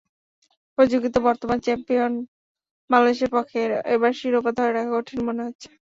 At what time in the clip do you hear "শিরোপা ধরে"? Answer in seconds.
4.19-4.71